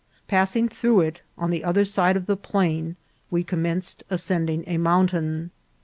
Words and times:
Passing 0.27 0.67
through 0.67 1.01
it, 1.01 1.21
on 1.37 1.51
the 1.51 1.63
other 1.63 1.85
side 1.85 2.17
of 2.17 2.25
the 2.25 2.35
plain 2.35 2.95
we 3.29 3.43
com 3.43 3.61
menced 3.63 4.01
ascending 4.09 4.63
a 4.65 4.79
mountain. 4.79 5.51